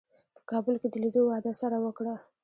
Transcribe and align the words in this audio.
په 0.35 0.41
کابل 0.51 0.75
کې 0.81 0.87
د 0.91 0.95
لیدو 1.03 1.21
وعده 1.27 1.51
سره 1.61 1.77
وکړه. 1.85 2.15